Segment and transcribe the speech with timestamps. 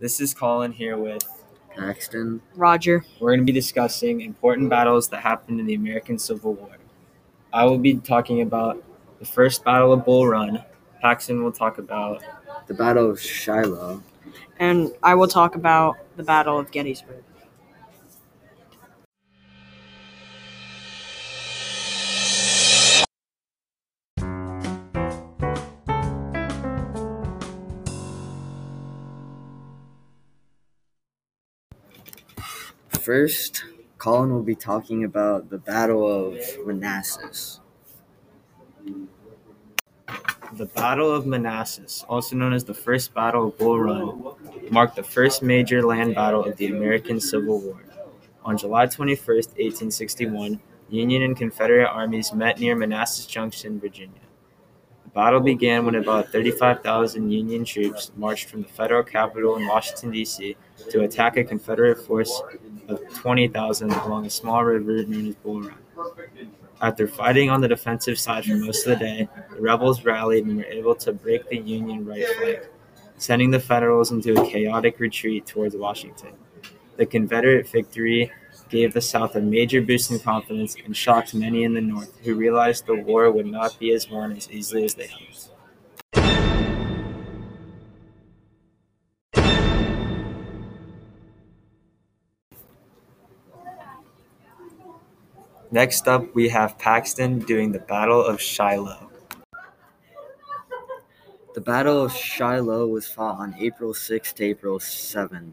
[0.00, 1.26] This is Colin here with.
[1.76, 2.40] Paxton.
[2.54, 3.04] Roger.
[3.18, 6.76] We're going to be discussing important battles that happened in the American Civil War.
[7.52, 8.80] I will be talking about
[9.18, 10.62] the first Battle of Bull Run.
[11.00, 12.22] Paxton will talk about
[12.68, 14.00] The Battle of Shiloh.
[14.60, 17.24] And I will talk about the Battle of Gettysburg.
[33.08, 33.64] First,
[33.96, 36.36] Colin will be talking about the Battle of
[36.66, 37.60] Manassas.
[40.52, 44.34] the Battle of Manassas, also known as the First Battle of Bull Run,
[44.70, 47.82] marked the first major land battle of the American Civil War.
[48.44, 54.27] On July 21, 1861, Union and Confederate armies met near Manassas Junction, Virginia.
[55.08, 60.10] The battle began when about 35,000 Union troops marched from the federal capital in Washington,
[60.10, 60.54] D.C.,
[60.90, 62.42] to attack a Confederate force
[62.88, 65.78] of 20,000 along a small river known as Bull Run.
[66.82, 70.58] After fighting on the defensive side for most of the day, the rebels rallied and
[70.58, 72.68] were able to break the Union right flank,
[73.16, 76.34] sending the Federals into a chaotic retreat towards Washington.
[76.98, 78.30] The Confederate victory
[78.68, 82.34] gave the South a major boost in confidence and shocked many in the North who
[82.34, 85.50] realized the war would not be as won as easily as they hoped.
[95.70, 99.10] Next up, we have Paxton doing the Battle of Shiloh.
[101.54, 105.52] The Battle of Shiloh was fought on April 6th to April 7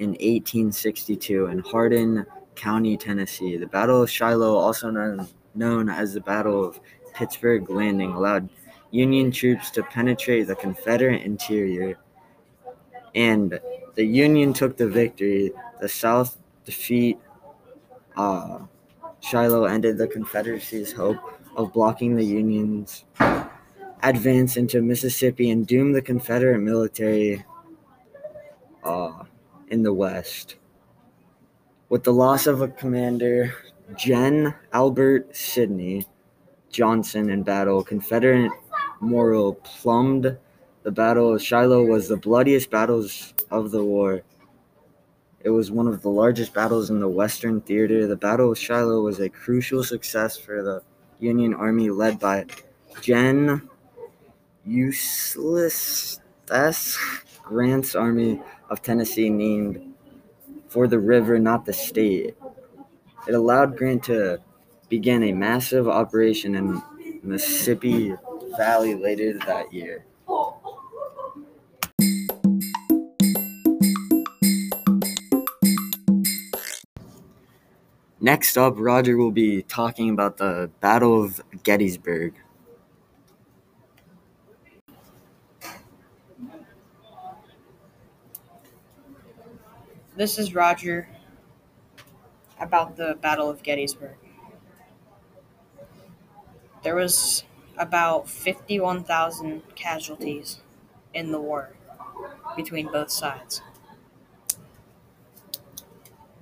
[0.00, 2.24] in 1862 in Hardin
[2.56, 3.58] County, Tennessee.
[3.58, 6.80] The Battle of Shiloh, also known, known as the Battle of
[7.14, 8.48] Pittsburg Landing, allowed
[8.90, 11.98] Union troops to penetrate the Confederate interior,
[13.14, 13.60] and
[13.94, 15.52] the Union took the victory.
[15.80, 17.18] The South defeat
[18.16, 18.60] uh,
[19.20, 21.18] Shiloh ended the Confederacy's hope
[21.56, 23.04] of blocking the Union's
[24.02, 27.44] advance into Mississippi and doomed the Confederate military
[28.82, 29.24] uh,
[29.70, 30.56] in the West.
[31.88, 33.54] With the loss of a commander,
[33.96, 36.06] Gen Albert Sidney
[36.70, 38.52] Johnston in battle, Confederate
[39.00, 40.38] morale plumbed.
[40.82, 44.22] The Battle of Shiloh was the bloodiest battles of the war.
[45.42, 48.06] It was one of the largest battles in the Western theater.
[48.06, 50.82] The Battle of Shiloh was a crucial success for the
[51.18, 52.46] Union Army led by
[53.02, 53.68] Gen
[54.64, 56.20] Ulysses
[56.50, 56.98] S.
[57.50, 58.40] Grant's Army
[58.70, 59.92] of Tennessee, named
[60.68, 62.36] for the river, not the state.
[63.26, 64.38] It allowed Grant to
[64.88, 66.80] begin a massive operation in
[67.24, 68.14] Mississippi
[68.56, 70.04] Valley later that year.
[78.20, 82.34] Next up, Roger will be talking about the Battle of Gettysburg.
[90.20, 91.08] This is Roger
[92.60, 94.18] about the Battle of Gettysburg.
[96.82, 97.44] There was
[97.78, 100.60] about 51,000 casualties
[101.14, 101.70] in the war
[102.54, 103.62] between both sides.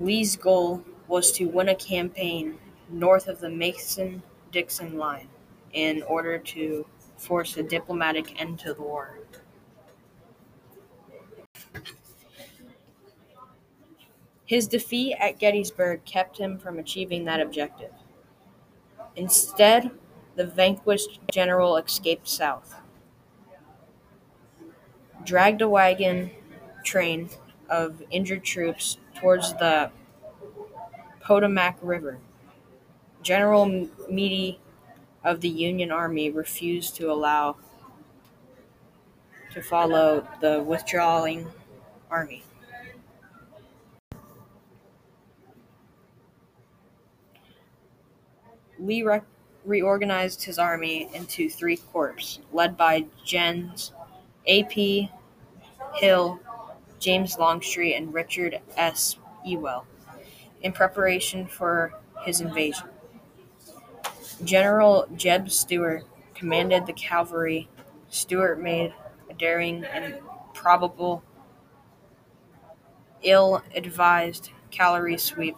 [0.00, 2.58] Lee's goal was to win a campaign
[2.90, 5.28] north of the Mason Dixon line
[5.72, 6.84] in order to
[7.16, 9.20] force a diplomatic end to the war.
[14.48, 17.92] His defeat at Gettysburg kept him from achieving that objective.
[19.14, 19.90] Instead,
[20.36, 22.74] the vanquished general escaped south,
[25.22, 26.30] dragged a wagon
[26.82, 27.28] train
[27.68, 29.90] of injured troops towards the
[31.20, 32.16] Potomac River.
[33.22, 34.56] General Meade
[35.24, 37.56] of the Union Army refused to allow
[39.52, 41.46] to follow the withdrawing
[42.10, 42.44] army.
[48.88, 49.20] Lee re-
[49.66, 53.92] reorganized his army into three corps, led by Gens
[54.46, 55.10] A.P.
[55.96, 56.40] Hill,
[56.98, 59.18] James Longstreet, and Richard S.
[59.44, 59.84] Ewell,
[60.62, 61.92] in preparation for
[62.22, 62.88] his invasion.
[64.42, 66.04] General Jeb Stuart
[66.34, 67.68] commanded the cavalry.
[68.08, 68.94] Stuart made
[69.28, 70.14] a daring and
[70.54, 71.22] probable
[73.22, 75.56] ill advised cavalry sweep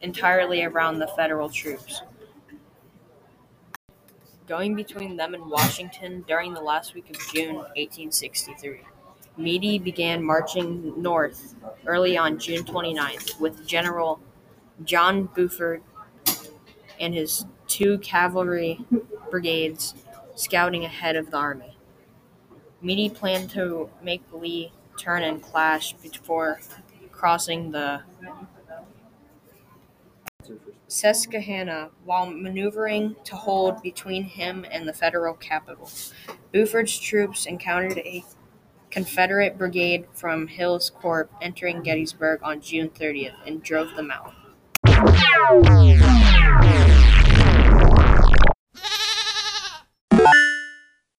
[0.00, 2.02] entirely around the Federal troops
[4.46, 8.80] going between them and Washington during the last week of June 1863.
[9.36, 11.54] Meade began marching north
[11.86, 14.20] early on June 29th with General
[14.84, 15.82] John Buford
[17.00, 18.84] and his two cavalry
[19.30, 19.94] brigades
[20.34, 21.78] scouting ahead of the army.
[22.82, 26.60] Meade planned to make Lee turn and clash before
[27.10, 28.02] crossing the
[30.88, 35.90] Susquehanna while maneuvering to hold between him and the Federal capital.
[36.52, 38.24] Buford's troops encountered a
[38.90, 44.34] Confederate brigade from Hill's Corps entering Gettysburg on June 30th and drove them out.